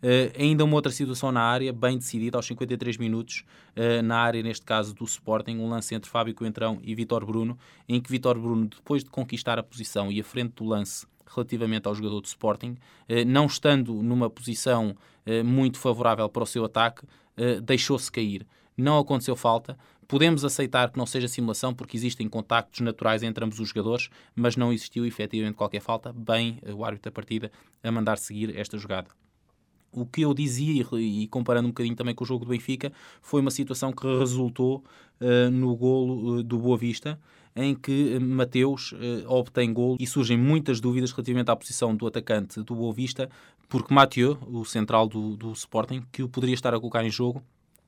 Uh, 0.02 0.32
ainda 0.40 0.64
uma 0.64 0.76
outra 0.76 0.94
situação 0.94 1.30
na 1.30 1.42
área, 1.42 1.74
bem 1.74 1.98
decidida, 1.98 2.38
aos 2.38 2.46
53 2.46 2.96
minutos, 2.96 3.44
uh, 3.76 4.02
na 4.02 4.20
área, 4.20 4.42
neste 4.42 4.66
caso 4.66 4.96
do 4.96 5.04
Sporting, 5.04 5.58
um 5.58 5.68
lance 5.68 5.94
entre 5.94 6.10
Fábio 6.10 6.34
Coentrão 6.34 6.80
e 6.82 6.96
Vitor 6.96 7.26
Bruno, 7.26 7.60
em 7.90 8.00
que 8.00 8.10
Vitor 8.10 8.40
Bruno, 8.40 8.70
depois 8.70 9.04
de 9.04 9.10
conquistar 9.10 9.60
a 9.60 9.64
posição 9.64 10.10
e 10.10 10.22
a 10.22 10.24
frente 10.24 10.54
do 10.54 10.64
lance 10.64 11.06
relativamente 11.34 11.88
ao 11.88 11.96
jogador 11.96 12.22
do 12.22 12.26
Sporting, 12.26 12.72
uh, 13.10 13.26
não 13.26 13.46
estando 13.46 13.94
numa 14.04 14.30
posição 14.30 14.96
muito 15.46 15.78
favorável 15.78 16.28
para 16.28 16.42
o 16.42 16.46
seu 16.46 16.66
ataque, 16.66 17.06
deixou-se 17.62 18.12
cair. 18.12 18.48
Não 18.76 18.98
aconteceu 18.98 19.36
falta, 19.36 19.78
Podemos 20.10 20.44
aceitar 20.44 20.90
que 20.90 20.98
não 20.98 21.06
seja 21.06 21.28
simulação 21.28 21.72
porque 21.72 21.96
existem 21.96 22.28
contactos 22.28 22.80
naturais 22.80 23.22
entre 23.22 23.46
ambos 23.46 23.60
os 23.60 23.70
jogadores, 23.70 24.10
mas 24.36 24.56
não 24.56 24.74
existiu 24.74 25.06
efetivamente 25.06 25.54
qualquer 25.54 25.81
falta. 25.81 26.12
Bem, 26.12 26.60
o 26.76 26.84
árbitro 26.84 27.12
da 27.12 27.14
partida 27.14 27.52
a 27.84 27.92
mandar 27.92 28.18
seguir 28.18 28.58
esta 28.58 28.75
jogada 28.75 29.19
o 29.91 30.06
que 30.06 30.21
eu 30.21 30.33
dizia, 30.33 30.86
e, 30.94 31.27
comparando 31.27 31.68
um 31.68 31.71
bocadinho 31.71 31.95
também 31.95 32.13
com 32.13 32.24
o 32.24 32.27
jogo 32.27 32.45
do 32.45 32.50
Benfica, 32.50 32.91
foi 33.21 33.41
uma 33.41 33.51
situação 33.51 33.91
que 33.91 34.06
resultou 34.06 34.83
uh, 35.19 35.50
no 35.50 35.75
golo 35.75 36.38
uh, 36.38 36.44
do 36.44 36.57
Boa 36.57 36.77
Vista, 36.77 37.19
em 37.56 37.74
que 37.75 38.15
uh, 38.15 38.21
Mateus 38.21 38.94
obtém 39.27 39.74
golo 39.74 39.97
e 40.00 40.06
surgem 40.06 40.38
muitas 40.38 40.80
dúvidas 40.80 41.12
relativamente 41.12 41.50
à 41.50 41.56
posição 41.56 41.95
do 41.95 42.06
atacante 42.07 42.62
do 42.62 42.75
Boa 42.75 42.94
Vista, 42.94 43.30
porque 43.68 43.94
Mathieu, 43.94 44.38
o 44.47 44.65
central 44.65 45.07
do, 45.07 45.36
do 45.36 45.51
Sporting, 45.53 46.03
que 46.12 46.24
o 46.24 46.30
poderia 46.30 46.56
estar 46.56 46.74
a 46.74 46.80
colocar 46.80 47.03
em 47.03 47.12
jogo, 47.12 47.44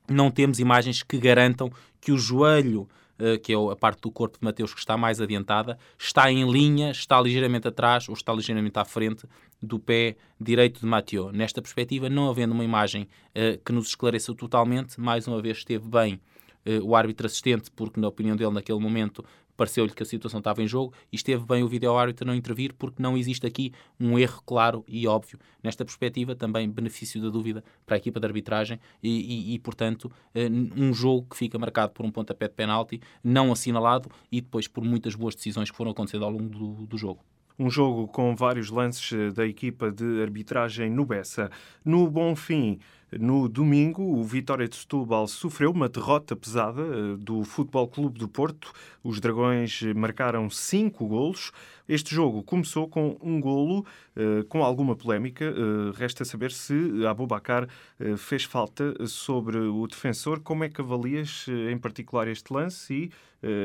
não 0.08 0.30
temos 0.30 0.58
imagens 0.58 1.02
que 1.02 1.18
garantam 1.18 1.70
que 2.00 2.12
o 2.12 2.18
joelho 2.18 2.88
eh, 2.88 3.01
que 3.42 3.52
é 3.52 3.56
a 3.56 3.76
parte 3.76 4.00
do 4.00 4.10
corpo 4.10 4.38
de 4.38 4.44
Mateus 4.44 4.72
que 4.72 4.80
está 4.80 4.96
mais 4.96 5.20
adiantada, 5.20 5.78
está 5.98 6.30
em 6.30 6.50
linha, 6.50 6.90
está 6.90 7.20
ligeiramente 7.20 7.68
atrás 7.68 8.08
ou 8.08 8.14
está 8.14 8.32
ligeiramente 8.32 8.78
à 8.78 8.84
frente 8.84 9.26
do 9.62 9.78
pé 9.78 10.16
direito 10.40 10.80
de 10.80 10.86
Mateo. 10.86 11.30
Nesta 11.30 11.62
perspectiva, 11.62 12.08
não 12.08 12.28
havendo 12.28 12.52
uma 12.52 12.64
imagem 12.64 13.02
uh, 13.02 13.62
que 13.64 13.72
nos 13.72 13.88
esclareça 13.88 14.34
totalmente, 14.34 15.00
mais 15.00 15.28
uma 15.28 15.40
vez 15.40 15.58
esteve 15.58 15.88
bem 15.88 16.20
uh, 16.66 16.84
o 16.84 16.96
árbitro 16.96 17.26
assistente, 17.26 17.70
porque 17.70 18.00
na 18.00 18.08
opinião 18.08 18.34
dele 18.34 18.50
naquele 18.50 18.80
momento 18.80 19.24
pareceu-lhe 19.62 19.92
que 19.92 20.02
a 20.02 20.06
situação 20.06 20.38
estava 20.38 20.60
em 20.60 20.66
jogo 20.66 20.92
e 21.12 21.14
esteve 21.14 21.44
bem 21.46 21.62
o 21.62 21.68
vídeo-árbitro 21.68 22.24
a 22.24 22.26
não 22.26 22.34
intervir 22.34 22.74
porque 22.74 23.00
não 23.00 23.16
existe 23.16 23.46
aqui 23.46 23.72
um 24.00 24.18
erro 24.18 24.42
claro 24.44 24.84
e 24.88 25.06
óbvio. 25.06 25.38
Nesta 25.62 25.84
perspectiva, 25.84 26.34
também 26.34 26.68
benefício 26.68 27.22
da 27.22 27.28
dúvida 27.28 27.62
para 27.86 27.94
a 27.94 27.98
equipa 27.98 28.18
de 28.18 28.26
arbitragem 28.26 28.80
e, 29.00 29.52
e, 29.52 29.54
e, 29.54 29.58
portanto, 29.60 30.10
eh, 30.34 30.48
um 30.76 30.92
jogo 30.92 31.28
que 31.30 31.36
fica 31.36 31.60
marcado 31.60 31.92
por 31.92 32.04
um 32.04 32.10
pontapé 32.10 32.48
de 32.48 32.54
penalti 32.54 33.00
não 33.22 33.52
assinalado 33.52 34.10
e 34.32 34.40
depois 34.40 34.66
por 34.66 34.82
muitas 34.82 35.14
boas 35.14 35.36
decisões 35.36 35.70
que 35.70 35.76
foram 35.76 35.92
acontecendo 35.92 36.24
ao 36.24 36.30
longo 36.32 36.48
do, 36.48 36.84
do 36.84 36.98
jogo. 36.98 37.20
Um 37.56 37.70
jogo 37.70 38.08
com 38.08 38.34
vários 38.34 38.68
lances 38.68 39.12
eh, 39.12 39.30
da 39.30 39.46
equipa 39.46 39.92
de 39.92 40.22
arbitragem 40.22 40.90
no 40.90 41.06
Bessa. 41.06 41.52
No 41.84 42.10
Bom 42.10 42.34
Fim, 42.34 42.80
no 43.20 43.46
domingo, 43.46 44.02
o 44.02 44.24
Vitória 44.24 44.66
de 44.66 44.74
Setúbal 44.74 45.28
sofreu 45.28 45.70
uma 45.70 45.88
derrota 45.88 46.34
pesada 46.34 46.80
eh, 46.80 47.16
do 47.18 47.44
Futebol 47.44 47.86
Clube 47.86 48.18
do 48.18 48.26
Porto. 48.26 48.72
Os 49.04 49.20
Dragões 49.20 49.82
marcaram 49.94 50.48
cinco 50.48 51.06
golos. 51.06 51.52
Este 51.86 52.14
jogo 52.14 52.42
começou 52.42 52.88
com 52.88 53.18
um 53.20 53.38
golo 53.38 53.84
uh, 54.16 54.44
com 54.48 54.64
alguma 54.64 54.96
polémica. 54.96 55.44
Uh, 55.44 55.90
resta 55.90 56.24
saber 56.24 56.52
se 56.52 57.04
Abubacar 57.06 57.68
fez 58.16 58.44
falta 58.44 59.06
sobre 59.06 59.58
o 59.58 59.86
defensor. 59.86 60.40
Como 60.40 60.64
é 60.64 60.68
que 60.70 60.80
avalias 60.80 61.46
em 61.70 61.76
particular 61.76 62.28
este 62.28 62.52
lance 62.52 62.94
e, 62.94 63.10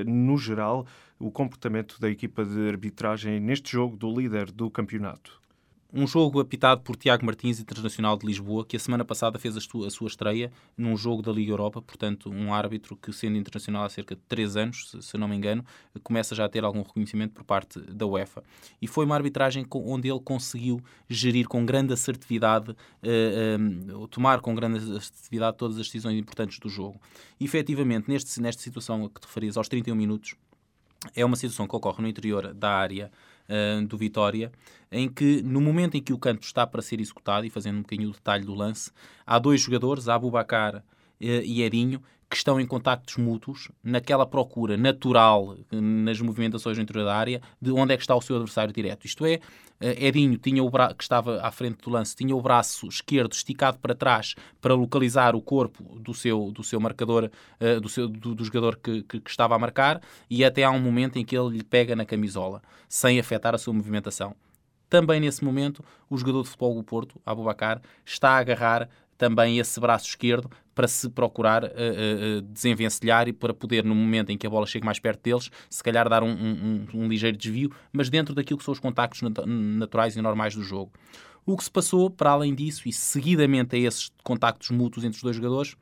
no 0.06 0.38
geral, 0.38 0.86
o 1.20 1.32
comportamento 1.32 2.00
da 2.02 2.10
equipa 2.10 2.44
de 2.44 2.68
arbitragem 2.68 3.40
neste 3.40 3.72
jogo 3.72 3.96
do 3.96 4.14
líder 4.14 4.52
do 4.52 4.70
campeonato? 4.70 5.40
Um 5.94 6.06
jogo 6.06 6.42
apitado 6.42 6.82
por 6.82 6.98
Tiago 6.98 7.26
Martins, 7.26 7.62
internacional 7.62 8.18
de 8.18 8.26
Lisboa, 8.26 8.66
que 8.66 8.76
a 8.76 8.80
semana 8.80 9.06
passada 9.06 9.40
fez 9.40 9.56
a 9.56 9.62
sua, 9.62 9.88
a 9.88 9.90
sua 9.90 10.08
estreia 10.08 10.52
num 10.78 10.98
jogo 10.98 11.22
da 11.22 11.32
Liga 11.32 11.52
Europa, 11.52 11.82
portanto, 11.82 12.30
um 12.30 12.54
árbitro 12.54 12.98
que, 12.98 13.14
sendo 13.14 13.38
internacional 13.38 13.86
há 13.86 13.90
cerca 13.90 14.14
de 14.14 14.22
3 14.28 14.58
anos, 14.58 14.90
se, 14.90 15.02
se 15.02 15.18
não 15.18 15.30
me 15.30 15.36
engano, 15.38 15.64
começa 16.04 16.36
já 16.36 16.44
a 16.44 16.50
ter 16.50 16.66
algum 16.66 16.82
reconhecimento 16.82 17.34
por 17.34 17.46
parte 17.46 17.80
da 17.80 18.06
UEFA. 18.06 18.44
E 18.82 18.88
foi 18.88 19.06
uma 19.06 19.16
arbitragem 19.16 19.66
onde 19.72 20.10
ele 20.10 20.20
conseguiu 20.20 20.84
gerir 21.08 21.48
com 21.48 21.66
grande 21.66 21.94
assertividade, 21.94 22.72
uh, 22.72 23.98
uh, 23.98 24.08
tomar 24.10 24.42
com 24.42 24.54
grande 24.54 24.78
assertividade 24.98 25.56
todas 25.56 25.78
as 25.78 25.86
decisões 25.86 26.20
importantes 26.20 26.60
do 26.60 26.68
jogo. 26.68 27.00
E, 27.40 27.46
efetivamente, 27.46 28.10
neste, 28.10 28.42
nesta 28.42 28.62
situação 28.62 29.06
a 29.06 29.10
que 29.10 29.22
te 29.22 29.26
referias, 29.26 29.56
aos 29.56 29.70
31 29.70 29.96
minutos, 29.96 30.36
é 31.16 31.24
uma 31.24 31.38
situação 31.38 31.66
que 31.66 31.76
ocorre 31.76 32.02
no 32.02 32.10
interior 32.10 32.54
da 32.54 32.72
área 32.72 33.10
uh, 33.50 33.86
do 33.86 33.98
Vitória, 33.98 34.52
em 34.92 35.10
que 35.10 35.42
no 35.42 35.62
momento 35.62 35.96
em 35.96 36.02
que 36.02 36.14
o 36.14 36.18
canto 36.18 36.44
está 36.44 36.66
para 36.66 36.82
ser 36.82 37.00
executado, 37.00 37.46
e 37.46 37.50
fazendo 37.50 37.78
um 37.78 37.82
bocadinho 37.82 38.10
o 38.10 38.14
detalhe 38.14 38.46
do 38.46 38.54
lance, 38.54 38.92
há 39.26 39.40
dois 39.40 39.62
jogadores, 39.62 40.08
Abubacar 40.08 40.78
uh, 40.78 40.84
e 41.20 41.62
Edinho, 41.62 42.02
que 42.30 42.36
estão 42.36 42.60
em 42.60 42.66
contactos 42.66 43.16
mútuos, 43.18 43.70
naquela 43.82 44.26
procura 44.26 44.76
natural 44.76 45.58
nas 45.72 46.20
movimentações 46.20 46.78
dentro 46.78 47.04
da 47.04 47.16
área, 47.16 47.42
de 47.62 47.72
onde 47.72 47.94
é 47.94 47.98
que 47.98 48.04
está 48.04 48.16
o 48.16 48.22
seu 48.22 48.36
adversário 48.36 48.74
direto. 48.74 49.06
Isto 49.06 49.26
é, 49.26 49.40
eh, 49.80 50.08
Edinho, 50.08 50.38
tinha 50.38 50.62
o 50.62 50.70
bra... 50.70 50.94
que 50.94 51.04
estava 51.04 51.42
à 51.42 51.50
frente 51.52 51.78
do 51.82 51.90
lance, 51.90 52.16
tinha 52.16 52.36
o 52.36 52.42
braço 52.42 52.88
esquerdo 52.88 53.32
esticado 53.32 53.80
para 53.80 53.96
trás 53.96 54.36
para 54.60 54.74
localizar 54.74 55.36
o 55.36 55.42
corpo 55.42 55.98
do 56.00 56.14
seu, 56.14 56.52
do 56.52 56.64
seu 56.64 56.80
marcador, 56.82 57.30
uh, 57.62 57.80
do, 57.80 57.88
seu, 57.88 58.10
do, 58.10 58.36
do 58.36 58.44
jogador 58.44 58.76
que, 58.76 59.04
que, 59.04 59.22
que, 59.22 59.30
estava 59.30 59.56
a 59.56 59.60
marcar, 59.60 60.02
e 60.30 60.44
até 60.44 60.64
há 60.64 60.72
um 60.72 60.82
momento 60.82 61.18
em 61.18 61.24
que 61.24 61.38
ele 61.38 61.58
lhe 61.58 61.64
pega 61.64 61.96
na 61.96 62.06
camisola, 62.06 62.62
sem 62.90 63.20
afetar 63.20 63.56
a 63.56 63.58
sua 63.58 63.74
movimentação. 63.74 64.36
Também 64.90 65.20
nesse 65.20 65.44
momento, 65.44 65.84
o 66.10 66.18
jogador 66.18 66.44
de 66.44 66.50
futebol 66.50 66.76
do 66.76 66.84
Porto, 66.84 67.22
Abubacar, 67.26 67.82
está 68.06 68.32
a 68.32 68.38
agarrar 68.38 68.90
também 69.18 69.58
esse 69.60 69.80
braço 69.80 70.08
esquerdo 70.08 70.50
para 70.76 70.88
se 70.88 71.10
procurar 71.10 71.64
uh, 71.64 71.68
uh, 71.68 72.42
desenvencilhar 72.44 73.28
e 73.28 73.34
para 73.34 73.54
poder, 73.54 73.84
no 73.84 73.96
momento 73.96 74.32
em 74.32 74.38
que 74.38 74.46
a 74.46 74.50
bola 74.50 74.68
chegue 74.68 74.86
mais 74.86 75.00
perto 75.00 75.24
deles, 75.24 75.50
se 75.70 75.84
calhar 75.84 76.08
dar 76.08 76.22
um, 76.22 76.30
um, 76.30 76.86
um 76.94 77.08
ligeiro 77.08 77.36
desvio, 77.36 77.72
mas 77.92 78.10
dentro 78.10 78.36
daquilo 78.36 78.60
que 78.60 78.66
são 78.66 78.72
os 78.72 78.80
contactos 78.80 79.22
naturais 79.48 80.16
e 80.16 80.22
normais 80.22 80.54
do 80.54 80.62
jogo. 80.62 80.92
O 81.46 81.58
que 81.58 81.64
se 81.64 81.72
passou, 81.72 82.10
para 82.10 82.32
além 82.32 82.54
disso, 82.54 82.88
e 82.88 82.94
seguidamente 82.94 83.76
a 83.76 83.80
esses 83.80 84.12
contactos 84.24 84.70
mútuos 84.70 85.06
entre 85.06 85.16
os 85.16 85.24
dois 85.24 85.36
jogadores, 85.36 85.76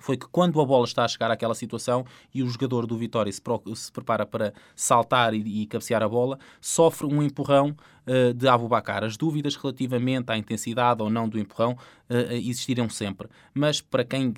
foi 0.00 0.16
que 0.16 0.26
quando 0.28 0.60
a 0.60 0.64
bola 0.64 0.84
está 0.84 1.04
a 1.04 1.08
chegar 1.08 1.30
àquela 1.30 1.54
situação 1.54 2.04
e 2.32 2.42
o 2.42 2.48
jogador 2.48 2.86
do 2.86 2.96
Vitória 2.96 3.32
se, 3.32 3.42
se 3.74 3.92
prepara 3.92 4.24
para 4.24 4.52
saltar 4.74 5.34
e, 5.34 5.62
e 5.62 5.66
cabecear 5.66 6.02
a 6.02 6.08
bola, 6.08 6.38
sofre 6.60 7.06
um 7.06 7.22
empurrão 7.22 7.76
uh, 8.08 8.32
de 8.32 8.48
Abubacar. 8.48 9.04
As 9.04 9.16
dúvidas 9.16 9.54
relativamente 9.56 10.30
à 10.30 10.36
intensidade 10.36 11.02
ou 11.02 11.10
não 11.10 11.28
do 11.28 11.38
empurrão 11.38 11.72
uh, 11.72 12.32
existiram 12.32 12.88
sempre. 12.88 13.28
Mas 13.52 13.80
para 13.80 14.04
quem 14.04 14.32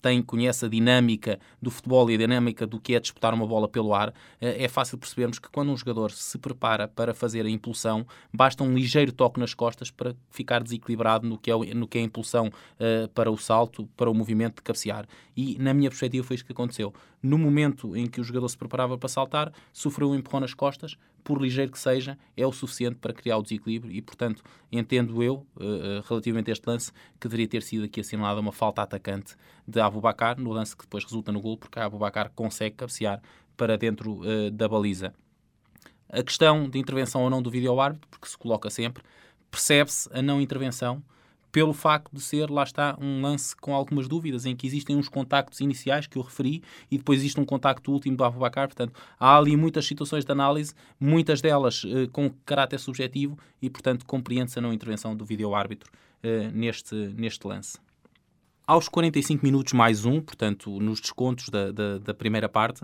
tem, 0.00 0.22
conhece 0.22 0.64
a 0.64 0.68
dinâmica 0.68 1.38
do 1.60 1.70
futebol 1.70 2.10
e 2.10 2.14
a 2.14 2.18
dinâmica 2.18 2.66
do 2.66 2.80
que 2.80 2.94
é 2.94 3.00
disputar 3.00 3.34
uma 3.34 3.46
bola 3.46 3.68
pelo 3.68 3.94
ar, 3.94 4.12
é 4.40 4.66
fácil 4.68 4.98
percebermos 4.98 5.38
que 5.38 5.48
quando 5.48 5.70
um 5.70 5.76
jogador 5.76 6.10
se 6.10 6.36
prepara 6.38 6.88
para 6.88 7.14
fazer 7.14 7.46
a 7.46 7.50
impulsão, 7.50 8.06
basta 8.32 8.64
um 8.64 8.74
ligeiro 8.74 9.12
toque 9.12 9.38
nas 9.38 9.54
costas 9.54 9.90
para 9.90 10.14
ficar 10.30 10.62
desequilibrado 10.62 11.28
no 11.28 11.38
que 11.38 11.50
é, 11.50 11.74
no 11.74 11.86
que 11.86 11.98
é 11.98 12.00
a 12.00 12.04
impulsão 12.04 12.50
para 13.14 13.30
o 13.30 13.36
salto, 13.36 13.88
para 13.96 14.10
o 14.10 14.14
movimento 14.14 14.56
de 14.56 14.62
cabecear. 14.62 15.06
E, 15.36 15.56
na 15.58 15.72
minha 15.72 15.88
perspectiva, 15.88 16.26
foi 16.26 16.34
isso 16.34 16.44
que 16.44 16.52
aconteceu. 16.52 16.92
No 17.22 17.38
momento 17.38 17.96
em 17.96 18.06
que 18.06 18.20
o 18.20 18.24
jogador 18.24 18.48
se 18.48 18.58
preparava 18.58 18.98
para 18.98 19.08
saltar, 19.08 19.52
sofreu 19.72 20.10
um 20.10 20.14
empurrão 20.14 20.40
nas 20.40 20.54
costas, 20.54 20.96
por 21.24 21.40
ligeiro 21.40 21.70
que 21.70 21.78
seja, 21.78 22.18
é 22.36 22.46
o 22.46 22.52
suficiente 22.52 22.96
para 22.96 23.12
criar 23.12 23.38
o 23.38 23.42
desequilíbrio 23.42 23.92
e, 23.92 24.02
portanto, 24.02 24.42
entendo 24.70 25.22
eu, 25.22 25.46
uh, 25.56 26.02
relativamente 26.08 26.50
a 26.50 26.52
este 26.52 26.66
lance, 26.66 26.92
que 27.20 27.28
deveria 27.28 27.48
ter 27.48 27.62
sido 27.62 27.84
aqui 27.84 28.00
assinalada 28.00 28.40
uma 28.40 28.52
falta 28.52 28.82
atacante 28.82 29.36
de 29.66 29.80
Abubacar, 29.80 30.40
no 30.40 30.50
lance 30.50 30.76
que 30.76 30.82
depois 30.82 31.04
resulta 31.04 31.30
no 31.30 31.40
gol, 31.40 31.56
porque 31.56 31.78
Abubacar 31.78 32.30
consegue 32.34 32.76
cabecear 32.76 33.20
para 33.56 33.76
dentro 33.78 34.20
uh, 34.20 34.50
da 34.50 34.68
baliza. 34.68 35.14
A 36.08 36.22
questão 36.22 36.68
de 36.68 36.78
intervenção 36.78 37.22
ou 37.22 37.30
não 37.30 37.40
do 37.40 37.50
vídeo-árbitro, 37.50 38.08
porque 38.10 38.28
se 38.28 38.36
coloca 38.36 38.68
sempre, 38.68 39.02
percebe-se 39.50 40.08
a 40.12 40.20
não 40.20 40.40
intervenção 40.40 41.02
pelo 41.52 41.74
facto 41.74 42.10
de 42.12 42.20
ser, 42.20 42.50
lá 42.50 42.62
está, 42.62 42.96
um 42.98 43.20
lance 43.20 43.54
com 43.54 43.74
algumas 43.74 44.08
dúvidas, 44.08 44.46
em 44.46 44.56
que 44.56 44.66
existem 44.66 44.96
uns 44.96 45.08
contactos 45.08 45.60
iniciais 45.60 46.06
que 46.06 46.16
eu 46.16 46.22
referi 46.22 46.62
e 46.90 46.96
depois 46.96 47.20
existe 47.20 47.38
um 47.38 47.44
contacto 47.44 47.92
último 47.92 48.16
do 48.16 48.24
Abubacar. 48.24 48.66
Portanto, 48.66 48.98
há 49.20 49.36
ali 49.36 49.54
muitas 49.54 49.84
situações 49.84 50.24
de 50.24 50.32
análise, 50.32 50.74
muitas 50.98 51.42
delas 51.42 51.84
eh, 51.86 52.08
com 52.10 52.30
caráter 52.46 52.78
subjetivo 52.78 53.38
e, 53.60 53.68
portanto, 53.68 54.06
compreende-se 54.06 54.58
a 54.58 54.62
não 54.62 54.72
intervenção 54.72 55.14
do 55.14 55.26
vídeo-árbitro 55.26 55.92
eh, 56.22 56.50
neste, 56.52 56.94
neste 56.94 57.46
lance. 57.46 57.78
Aos 58.66 58.88
45 58.88 59.44
minutos 59.44 59.74
mais 59.74 60.06
um, 60.06 60.20
portanto, 60.20 60.80
nos 60.80 61.00
descontos 61.00 61.50
da, 61.50 61.70
da, 61.70 61.98
da 61.98 62.14
primeira 62.14 62.48
parte, 62.48 62.82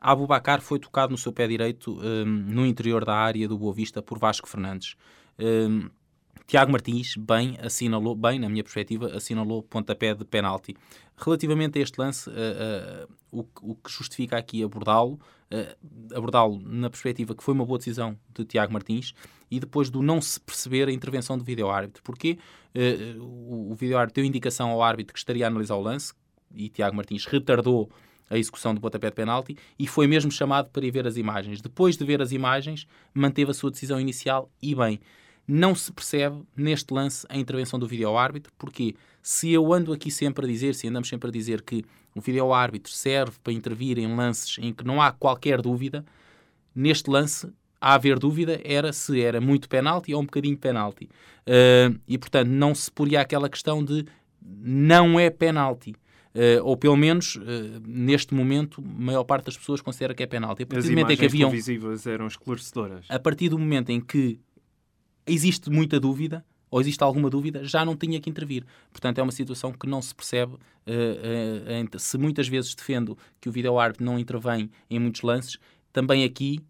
Abubacar 0.00 0.60
foi 0.60 0.78
tocado 0.78 1.12
no 1.12 1.18
seu 1.18 1.32
pé 1.32 1.46
direito 1.46 2.00
um, 2.00 2.24
no 2.24 2.66
interior 2.66 3.04
da 3.04 3.14
área 3.14 3.46
do 3.46 3.58
Boa 3.58 3.72
Vista 3.72 4.02
por 4.02 4.18
Vasco 4.18 4.48
Fernandes. 4.48 4.96
Um, 5.38 5.88
Tiago 6.48 6.72
Martins, 6.72 7.14
bem, 7.14 7.58
assinalou, 7.62 8.16
bem, 8.16 8.38
na 8.38 8.48
minha 8.48 8.64
perspectiva, 8.64 9.14
assinalou 9.14 9.62
pontapé 9.62 10.14
de 10.14 10.24
penalti. 10.24 10.74
Relativamente 11.14 11.78
a 11.78 11.82
este 11.82 12.00
lance, 12.00 12.30
uh, 12.30 12.32
uh, 12.32 13.14
o, 13.30 13.70
o, 13.72 13.74
que 13.74 13.90
justifica 13.90 14.38
aqui 14.38 14.64
abordá-lo, 14.64 15.20
uh, 15.52 16.16
abordá-lo 16.16 16.58
na 16.64 16.88
perspectiva 16.88 17.34
que 17.34 17.44
foi 17.44 17.52
uma 17.52 17.66
boa 17.66 17.76
decisão 17.76 18.18
de 18.34 18.46
Tiago 18.46 18.72
Martins 18.72 19.12
e 19.50 19.60
depois 19.60 19.90
do 19.90 20.00
não 20.02 20.22
se 20.22 20.40
perceber 20.40 20.88
a 20.88 20.92
intervenção 20.92 21.36
do 21.36 21.44
vídeo-árbitro. 21.44 22.02
Porque 22.02 22.38
o, 23.20 23.72
o 23.72 23.74
vídeo-árbitro 23.74 24.22
deu 24.22 24.24
indicação 24.24 24.70
ao 24.70 24.82
árbitro 24.82 25.12
que 25.12 25.18
estaria 25.18 25.44
a 25.44 25.48
analisar 25.48 25.74
o 25.74 25.82
lance 25.82 26.14
e 26.54 26.70
Tiago 26.70 26.96
Martins 26.96 27.26
retardou 27.26 27.90
a 28.30 28.38
execução 28.38 28.74
do 28.74 28.80
pontapé 28.80 29.08
de 29.10 29.14
penalti 29.14 29.54
e 29.78 29.86
foi 29.86 30.06
mesmo 30.06 30.30
chamado 30.30 30.70
para 30.70 30.86
ir 30.86 30.90
ver 30.90 31.06
as 31.06 31.18
imagens. 31.18 31.60
Depois 31.60 31.94
de 31.94 32.06
ver 32.06 32.22
as 32.22 32.32
imagens, 32.32 32.86
manteve 33.12 33.50
a 33.50 33.54
sua 33.54 33.70
decisão 33.70 34.00
inicial 34.00 34.50
e 34.62 34.74
bem 34.74 34.98
não 35.48 35.74
se 35.74 35.90
percebe 35.90 36.42
neste 36.54 36.92
lance 36.92 37.26
a 37.30 37.38
intervenção 37.38 37.78
do 37.78 37.86
vídeo-árbitro, 37.86 38.52
porque 38.58 38.94
se 39.22 39.50
eu 39.50 39.72
ando 39.72 39.94
aqui 39.94 40.10
sempre 40.10 40.44
a 40.44 40.48
dizer, 40.48 40.74
se 40.74 40.86
andamos 40.86 41.08
sempre 41.08 41.30
a 41.30 41.32
dizer 41.32 41.62
que 41.62 41.82
o 42.14 42.20
vídeo-árbitro 42.20 42.92
serve 42.92 43.38
para 43.42 43.54
intervir 43.54 43.98
em 43.98 44.14
lances 44.14 44.58
em 44.58 44.74
que 44.74 44.84
não 44.84 45.00
há 45.00 45.10
qualquer 45.10 45.62
dúvida, 45.62 46.04
neste 46.74 47.08
lance, 47.08 47.50
a 47.80 47.94
haver 47.94 48.18
dúvida, 48.18 48.60
era 48.62 48.92
se 48.92 49.20
era 49.20 49.40
muito 49.40 49.68
penalti 49.68 50.12
ou 50.12 50.20
um 50.20 50.24
bocadinho 50.24 50.56
penalti. 50.56 51.04
Uh, 51.46 51.98
e, 52.06 52.18
portanto, 52.18 52.48
não 52.48 52.74
se 52.74 52.90
poria 52.90 53.20
aquela 53.20 53.48
questão 53.48 53.82
de 53.82 54.04
não 54.42 55.18
é 55.18 55.30
penalti. 55.30 55.94
Uh, 56.34 56.62
ou 56.62 56.76
pelo 56.76 56.96
menos 56.96 57.36
uh, 57.36 57.40
neste 57.84 58.34
momento 58.34 58.80
a 58.80 59.02
maior 59.02 59.24
parte 59.24 59.46
das 59.46 59.56
pessoas 59.56 59.80
considera 59.80 60.14
que 60.14 60.22
é 60.22 60.26
penalti. 60.26 60.62
A 60.62 60.66
partir 60.66 60.78
As 60.78 60.84
do 60.84 60.90
momento 60.90 61.10
em 61.10 61.16
que 61.16 61.24
haviam 61.24 61.52
eram 62.06 62.26
esclarecedoras. 62.26 63.06
A 63.08 63.18
partir 63.18 63.48
do 63.48 63.58
momento 63.58 63.90
em 63.90 64.00
que 64.00 64.38
existe 65.28 65.70
muita 65.70 66.00
dúvida, 66.00 66.44
ou 66.70 66.80
existe 66.80 67.02
alguma 67.02 67.30
dúvida, 67.30 67.64
já 67.64 67.84
não 67.84 67.96
tinha 67.96 68.20
que 68.20 68.28
intervir. 68.28 68.64
Portanto, 68.90 69.18
é 69.18 69.22
uma 69.22 69.32
situação 69.32 69.72
que 69.72 69.86
não 69.86 70.02
se 70.02 70.14
percebe. 70.14 70.54
Uh, 70.54 71.94
uh, 71.94 71.98
se 71.98 72.18
muitas 72.18 72.48
vezes 72.48 72.74
defendo 72.74 73.16
que 73.40 73.48
o 73.48 73.52
vídeo-árbitro 73.52 74.04
não 74.04 74.18
intervém 74.18 74.70
em 74.90 74.98
muitos 74.98 75.22
lances, 75.22 75.58
também 75.92 76.24
aqui, 76.24 76.60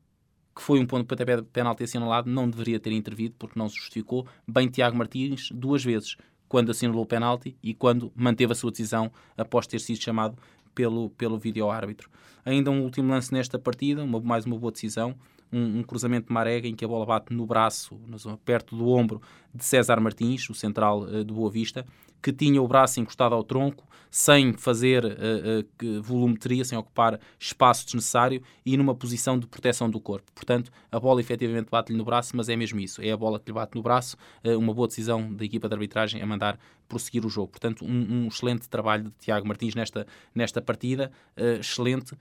que 0.55 0.63
foi 0.63 0.81
um 0.81 0.87
ponto 0.87 1.03
de 1.03 1.09
pontapé 1.09 1.37
de 1.37 1.43
penalti 1.43 1.85
assinalado, 1.85 2.31
não 2.31 2.49
deveria 2.49 2.79
ter 2.79 2.93
intervido, 2.93 3.35
porque 3.39 3.59
não 3.59 3.69
se 3.69 3.77
justificou. 3.77 4.27
Bem 4.47 4.69
Tiago 4.69 4.97
Martins, 4.97 5.51
duas 5.53 5.85
vezes, 5.85 6.17
quando 6.49 6.71
assinalou 6.71 7.03
o 7.03 7.07
penalti 7.07 7.57
e 7.63 7.75
quando 7.75 8.13
manteve 8.15 8.53
a 8.53 8.55
sua 8.55 8.71
decisão 8.71 9.11
após 9.37 9.67
ter 9.67 9.81
sido 9.81 10.03
chamado 10.03 10.39
pelo, 10.75 11.11
pelo 11.11 11.39
vídeo-árbitro. 11.39 12.09
Ainda 12.45 12.71
um 12.71 12.83
último 12.83 13.11
lance 13.11 13.33
nesta 13.33 13.59
partida, 13.59 14.03
uma, 14.03 14.21
mais 14.21 14.47
uma 14.47 14.57
boa 14.57 14.73
decisão, 14.73 15.15
um, 15.53 15.79
um, 15.79 15.83
cruzamento 15.83 16.29
de 16.29 16.33
Marega 16.33 16.69
em 16.69 16.75
que 16.75 16.85
a 16.85 16.89
bola 16.89 17.07
bate 17.07 17.33
no 17.33 17.47
braço, 17.47 17.99
perto 18.45 18.77
do 18.77 18.89
ombro 18.89 19.21
de 19.55 19.65
César 19.65 20.01
Martins, 20.01 20.49
o 20.51 20.55
central 20.55 21.03
uh, 21.03 21.25
do 21.25 21.35
Boa 21.35 21.51
Vista, 21.51 21.85
que 22.23 22.33
tinha 22.33 22.61
o 22.61 22.69
braço 22.69 23.01
encostado 23.01 23.35
ao 23.35 23.43
tronco, 23.45 23.87
sem 24.11 24.55
fazer 24.55 25.05
uh, 25.05 25.87
uh, 25.87 26.03
volumetria, 26.03 26.65
sem 26.65 26.77
ocupar 26.79 27.21
espaço 27.39 27.85
desnecessário 27.85 28.43
e 28.65 28.77
numa 28.77 28.95
posição 28.95 29.39
de 29.39 29.47
proteção 29.47 29.91
do 29.91 30.01
corpo. 30.01 30.33
Portanto, 30.35 30.71
a 30.91 30.99
bola 30.99 31.21
efetivamente 31.21 31.69
bate-lhe 31.71 31.99
no 31.99 32.05
braço, 32.05 32.37
mas 32.37 32.49
é 32.49 32.57
mesmo 32.57 32.81
isso. 32.81 33.03
É 33.03 33.11
a 33.11 33.17
bola 33.17 33.39
que 33.39 33.47
lhe 33.47 33.53
bate 33.53 33.77
no 33.77 33.83
braço, 33.83 34.17
uh, 34.45 34.59
uma 34.59 34.73
boa 34.73 34.89
decisão 34.89 35.33
da 35.35 35.45
equipa 35.45 35.69
de 35.69 35.75
arbitragem 35.75 36.23
a 36.23 36.27
mandar 36.27 36.59
prosseguir 36.89 37.25
o 37.27 37.29
jogo. 37.29 37.49
Portanto, 37.49 37.85
um, 37.85 38.25
um 38.25 38.29
excelente 38.29 38.69
trabalho 38.69 39.05
de 39.05 39.13
Tiago 39.21 39.47
Martins 39.47 39.75
nesta, 39.75 40.07
nesta 40.35 40.63
partida, 40.63 41.13
excelente 41.61 42.17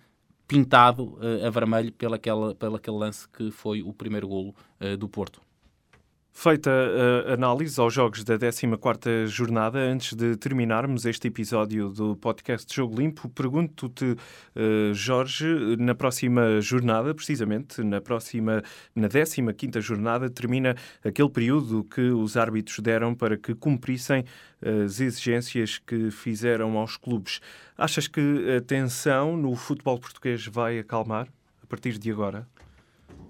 pintado 0.47 1.17
uh, 1.17 1.45
a 1.45 1.49
vermelho 1.49 1.91
pelaquela, 1.91 2.55
pelaquele 2.55 2.97
lance 2.97 3.27
que 3.29 3.51
foi 3.51 3.81
o 3.81 3.93
primeiro 3.93 4.27
golo 4.27 4.55
uh, 4.81 4.95
do 4.97 5.09
Porto. 5.09 5.41
Feita 6.39 6.69
a 7.27 7.33
análise 7.33 7.81
aos 7.81 7.91
jogos 7.91 8.23
da 8.23 8.37
14ª 8.37 9.25
jornada, 9.25 9.79
antes 9.79 10.13
de 10.13 10.37
terminarmos 10.37 11.03
este 11.03 11.29
episódio 11.29 11.89
do 11.89 12.15
podcast 12.15 12.71
Jogo 12.75 13.01
Limpo, 13.01 13.27
pergunto-te, 13.27 14.05
uh, 14.05 14.93
Jorge, 14.93 15.47
na 15.79 15.95
próxima 15.95 16.61
jornada, 16.61 17.11
precisamente, 17.15 17.81
na 17.81 17.99
próxima, 17.99 18.61
na 18.95 19.09
15ª 19.09 19.81
jornada, 19.81 20.29
termina 20.29 20.75
aquele 21.03 21.29
período 21.31 21.83
que 21.83 22.01
os 22.01 22.37
árbitros 22.37 22.81
deram 22.81 23.15
para 23.15 23.35
que 23.35 23.55
cumprissem 23.55 24.23
as 24.61 24.99
exigências 24.99 25.79
que 25.79 26.11
fizeram 26.11 26.77
aos 26.77 26.97
clubes. 26.97 27.41
Achas 27.75 28.07
que 28.07 28.21
a 28.55 28.61
tensão 28.61 29.35
no 29.35 29.55
futebol 29.55 29.99
português 29.99 30.45
vai 30.45 30.77
acalmar 30.77 31.27
a 31.63 31.65
partir 31.65 31.97
de 31.97 32.11
agora? 32.11 32.47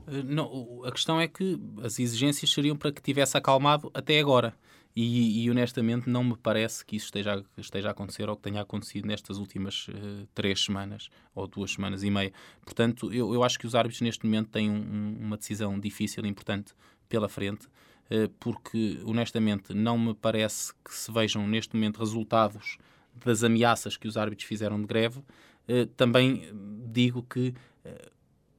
Eh, 0.07 0.23
não, 0.23 0.81
a 0.85 0.91
questão 0.91 1.19
é 1.19 1.27
que 1.27 1.59
as 1.83 1.99
exigências 1.99 2.51
seriam 2.51 2.75
para 2.75 2.91
que 2.91 3.01
tivesse 3.01 3.37
acalmado 3.37 3.91
até 3.93 4.19
agora. 4.19 4.55
E, 4.99 5.43
e, 5.43 5.51
honestamente 5.51 6.09
não 6.09 6.23
me 6.23 6.35
parece 6.35 6.83
que 6.83 6.95
isso 6.95 7.05
esteja, 7.05 7.45
esteja 7.55 7.89
a 7.89 7.91
acontecer 7.91 8.27
ou 8.27 8.35
que 8.35 8.41
tenha 8.41 8.61
acontecido 8.61 9.05
nestas 9.05 9.37
últimas 9.37 9.87
uh, 9.89 10.27
três 10.33 10.63
semanas 10.63 11.11
ou 11.35 11.45
duas 11.45 11.73
semanas 11.73 12.01
e 12.01 12.09
meia. 12.09 12.33
Portanto, 12.65 13.13
eu, 13.13 13.31
eu 13.31 13.43
acho 13.43 13.59
que 13.59 13.67
os 13.67 13.75
árbitros 13.75 14.01
neste 14.01 14.25
momento 14.25 14.49
têm 14.49 14.71
um, 14.71 15.17
uma 15.19 15.37
decisão 15.37 15.79
difícil 15.79 16.25
e 16.25 16.27
importante 16.27 16.73
pela 17.07 17.29
frente, 17.29 17.67
uh, 17.67 18.27
porque 18.39 18.99
honestamente 19.05 19.71
não 19.71 19.99
me 19.99 20.15
parece 20.15 20.73
que 20.83 20.91
se 20.91 21.11
vejam 21.11 21.45
neste 21.47 21.75
momento 21.75 21.99
resultados 21.99 22.79
das 23.23 23.43
ameaças 23.43 23.97
que 23.97 24.07
os 24.07 24.17
árbitros 24.17 24.47
fizeram 24.47 24.81
de 24.81 24.87
greve. 24.87 25.19
Uh, 25.69 25.85
também 25.95 26.41
digo 26.91 27.21
que 27.21 27.53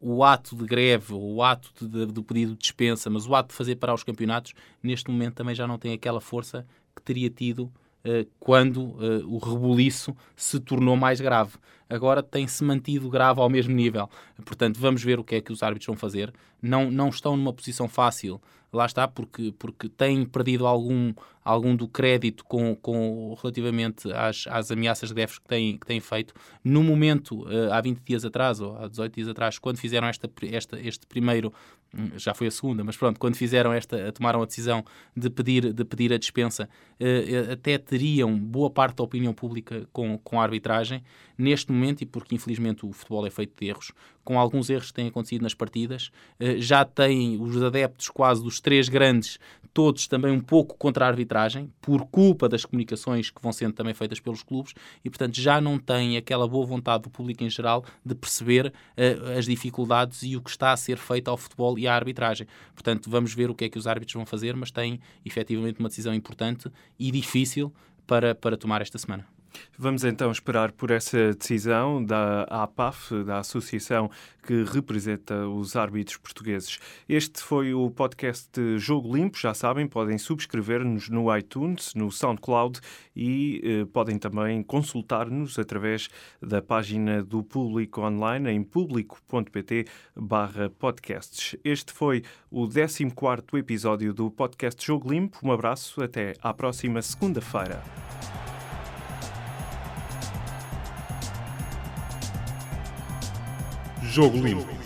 o 0.01 0.23
ato 0.23 0.57
de 0.57 0.65
greve 0.65 1.13
o 1.13 1.43
ato 1.43 1.71
de, 1.81 2.07
de, 2.07 2.13
do 2.13 2.23
pedido 2.23 2.53
de 2.53 2.59
dispensa, 2.59 3.11
mas 3.11 3.27
o 3.27 3.35
ato 3.35 3.51
de 3.51 3.55
fazer 3.55 3.77
parar 3.77 3.95
os 3.95 4.05
campeonatos, 4.05 4.55
neste 4.83 5.11
momento 5.11 5.35
também 5.35 5.55
já 5.55 5.67
não 5.67 5.79
tem 5.79 5.93
aquela 5.93 6.21
força 6.21 6.67
que 6.95 7.03
teria 7.03 7.31
tido 7.31 7.65
uh, 8.05 8.29
quando 8.39 8.79
uh, 8.79 9.27
o 9.27 9.39
rebuliço 9.39 10.17
se 10.37 10.61
tornou 10.61 10.97
mais 10.97 11.21
grave. 11.21 11.53
Agora 11.89 12.23
tem-se 12.23 12.63
mantido 12.63 13.09
grave 13.09 13.41
ao 13.41 13.49
mesmo 13.49 13.75
nível. 13.75 14.09
Portanto, 14.45 14.79
vamos 14.79 15.03
ver 15.03 15.19
o 15.19 15.25
que 15.25 15.37
é 15.37 15.41
que 15.41 15.53
os 15.53 15.63
árbitros 15.63 15.87
vão 15.87 15.97
fazer. 15.97 16.33
Não, 16.61 16.91
não 16.91 17.09
estão 17.09 17.37
numa 17.37 17.53
posição 17.53 17.89
fácil 17.89 18.41
lá 18.73 18.87
está, 18.87 19.09
porque, 19.09 19.53
porque 19.59 19.89
tem 19.89 20.25
perdido 20.25 20.67
algum, 20.67 21.15
algum 21.43 21.75
do 21.75 21.89
crédito 21.89 22.45
com, 22.45 22.75
com, 22.77 23.35
relativamente 23.41 24.13
às, 24.13 24.47
às 24.47 24.71
ameaças 24.71 25.09
de 25.09 25.15
greves 25.15 25.39
que 25.39 25.47
têm, 25.47 25.79
que 25.79 25.87
têm 25.87 26.01
feito. 26.01 26.35
No 26.63 26.83
momento, 26.83 27.45
uh, 27.45 27.73
há 27.73 27.81
20 27.81 28.01
dias 28.01 28.25
atrás, 28.25 28.61
ou 28.61 28.77
há 28.77 28.89
18 28.89 29.15
dias 29.15 29.29
atrás, 29.29 29.59
quando 29.59 29.79
fizeram 29.79 30.07
esta, 30.07 30.31
esta, 30.53 30.79
este 30.81 31.07
primeiro, 31.07 31.53
hum, 31.95 32.11
já 32.17 32.35
foi 32.35 32.49
a 32.49 32.51
segunda, 32.51 32.85
mas 32.85 32.97
pronto, 32.97 33.19
quando 33.19 33.37
fizeram 33.37 33.73
esta, 33.73 34.13
tomaram 34.13 34.43
a 34.43 34.47
decisão 34.47 34.85
de 35.17 35.31
pedir, 35.31 35.73
de 35.73 35.85
pedir 35.85 36.13
a 36.13 36.19
dispensa, 36.19 36.69
uh, 37.01 37.53
até 37.53 37.79
teriam 37.79 38.39
boa 38.39 38.71
parte 38.71 38.97
da 38.97 39.05
opinião 39.05 39.33
pública 39.33 39.89
com, 39.93 40.19
com 40.19 40.41
a 40.41 40.43
arbitragem. 40.43 41.03
Neste 41.39 41.71
momento, 41.71 42.03
e 42.03 42.07
porque 42.07 42.35
infelizmente 42.35 42.85
o 42.85 42.93
futebol 42.93 43.25
é 43.25 43.31
feito 43.31 43.57
de 43.57 43.69
erros, 43.69 43.93
com 44.25 44.41
alguns 44.41 44.69
erros 44.69 44.89
que 44.89 44.95
têm 44.95 45.07
acontecido 45.07 45.43
nas 45.43 45.55
partidas, 45.55 46.11
uh, 46.41 46.61
já 46.61 46.85
têm 46.85 47.41
os 47.41 47.63
adeptos 47.63 48.09
quase 48.09 48.43
dos 48.43 48.61
três 48.61 48.89
grandes, 48.89 49.39
todos 49.73 50.09
também 50.09 50.33
um 50.33 50.41
pouco 50.41 50.77
contra 50.77 51.05
a 51.05 51.09
arbitragem, 51.09 51.73
por 51.81 52.05
culpa 52.07 52.49
das 52.49 52.65
comunicações 52.65 53.31
que 53.31 53.41
vão 53.41 53.53
sendo 53.53 53.73
também 53.73 53.95
feitas 53.95 54.19
pelos 54.19 54.43
clubes, 54.43 54.75
e 55.05 55.09
portanto 55.09 55.37
já 55.37 55.61
não 55.61 55.79
têm 55.79 56.17
aquela 56.17 56.49
boa 56.49 56.67
vontade 56.67 57.05
do 57.05 57.11
público 57.11 57.45
em 57.45 57.49
geral 57.49 57.85
de 58.05 58.17
perceber 58.17 58.67
uh, 58.67 59.39
as 59.39 59.45
dificuldades 59.45 60.25
e 60.25 60.37
o 60.37 60.43
que 60.43 60.51
está 60.51 60.73
a 60.73 60.77
ser 60.77 60.99
feito 60.99 61.29
ao 61.29 61.37
futebol 61.37 61.79
e 61.79 61.87
à 61.87 61.95
arbitragem. 61.95 62.49
Portanto, 62.75 63.09
vamos 63.09 63.33
ver 63.33 63.49
o 63.49 63.55
que 63.55 63.67
é 63.67 63.69
que 63.69 63.79
os 63.79 63.87
árbitros 63.87 64.15
vão 64.15 64.27
fazer, 64.27 64.57
mas 64.57 64.73
têm 64.73 64.99
efetivamente 65.25 65.79
uma 65.79 65.89
decisão 65.89 66.13
importante 66.13 66.69
e 66.99 67.13
difícil 67.13 67.73
para, 68.09 68.35
para 68.35 68.57
tomar 68.57 68.83
esta 68.83 68.99
semana. 68.99 69.38
Vamos 69.79 70.05
então 70.05 70.31
esperar 70.31 70.73
por 70.73 70.91
essa 70.91 71.35
decisão 71.35 72.05
da 72.05 72.43
APAF, 72.45 73.25
da 73.25 73.39
associação 73.39 74.11
que 74.49 74.65
representa 74.65 75.47
os 75.47 75.77
árbitros 75.77 76.17
portugueses. 76.17 76.81
Este 77.07 77.43
foi 77.43 77.75
o 77.75 77.91
podcast 77.91 78.51
Jogo 78.79 79.15
Limpo. 79.15 79.39
Já 79.39 79.53
sabem, 79.53 79.87
podem 79.87 80.17
subscrever-nos 80.17 81.11
no 81.11 81.37
iTunes, 81.37 81.93
no 81.95 82.11
SoundCloud 82.11 82.81
e 83.15 83.61
eh, 83.63 83.85
podem 83.93 84.19
também 84.19 84.63
consultar-nos 84.63 85.59
através 85.59 86.09
da 86.41 86.63
página 86.63 87.23
do 87.23 87.43
Público 87.43 88.01
Online 88.01 88.49
em 88.51 88.63
público.pt/podcasts. 88.63 91.55
Este 91.63 91.93
foi 91.93 92.23
o 92.51 92.67
14 92.67 93.05
episódio 93.55 94.15
do 94.15 94.31
podcast 94.31 94.83
Jogo 94.85 95.13
Limpo. 95.13 95.41
Um 95.43 95.53
abraço, 95.53 96.03
até 96.03 96.33
à 96.41 96.55
próxima 96.55 97.03
segunda-feira. 97.03 97.83
Jogo 104.09 104.41
Limpo. 104.41 104.78